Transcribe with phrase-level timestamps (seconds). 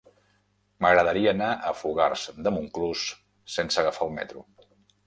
[0.85, 3.05] M'agradaria anar a Fogars de Montclús
[3.59, 4.49] sense agafar el metro.